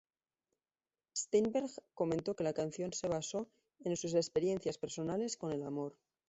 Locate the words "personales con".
4.79-5.51